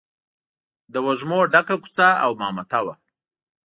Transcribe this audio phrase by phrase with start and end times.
[0.91, 2.93] له وږمو ډکه کوڅه او مامته وه.